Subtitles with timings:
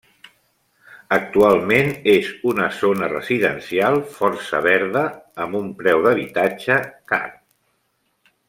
[1.17, 5.05] Actualment és una zona residencial força verda
[5.45, 7.25] amb un preu d'habitatge car.